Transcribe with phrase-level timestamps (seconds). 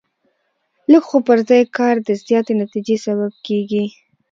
[0.91, 3.85] لږ خو پر ځای کار د زیاتې نتیجې سبب کېږي.